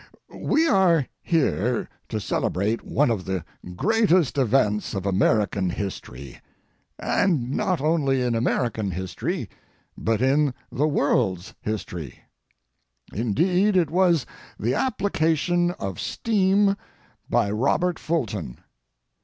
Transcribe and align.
We 0.33 0.67
are 0.67 1.05
here 1.21 1.87
to 2.09 2.19
celebrate 2.19 2.83
one 2.83 3.11
of 3.11 3.25
the 3.25 3.45
greatest 3.75 4.35
events 4.35 4.95
of 4.95 5.05
American 5.05 5.69
history, 5.69 6.39
and 6.97 7.51
not 7.51 7.81
only 7.81 8.23
in 8.23 8.33
American 8.33 8.89
history, 8.89 9.47
but 9.95 10.19
in 10.19 10.55
the 10.71 10.87
world's 10.87 11.53
history. 11.61 12.17
Indeed 13.13 13.77
it 13.77 13.91
was—the 13.91 14.73
application 14.73 15.69
of 15.79 15.99
steam 15.99 16.75
by 17.29 17.51
Robert 17.51 17.99
Fulton. 17.99 18.57